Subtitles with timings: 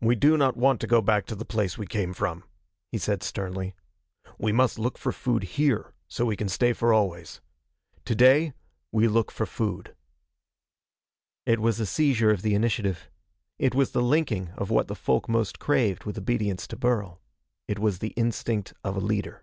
[0.00, 2.44] "We do not want to go back to the place we came from,"
[2.92, 3.74] he said sternly.
[4.38, 7.40] "We must look for food here, so we can stay for always.
[8.04, 8.52] Today
[8.92, 9.96] we look for food."
[11.46, 13.10] It was a seizure of the initiative.
[13.58, 17.20] It was the linking of what the folk most craved with obedience to Burl.
[17.66, 19.42] It was the instinct of a leader.